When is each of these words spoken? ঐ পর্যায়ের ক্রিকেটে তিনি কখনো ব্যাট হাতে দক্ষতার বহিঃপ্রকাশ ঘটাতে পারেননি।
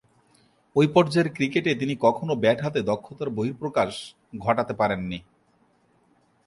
ঐ 0.75 0.87
পর্যায়ের 0.87 1.29
ক্রিকেটে 1.33 1.71
তিনি 1.75 1.93
কখনো 1.99 2.33
ব্যাট 2.35 2.57
হাতে 2.61 2.79
দক্ষতার 2.81 3.29
বহিঃপ্রকাশ 3.29 3.91
ঘটাতে 4.39 4.73
পারেননি। 4.73 5.19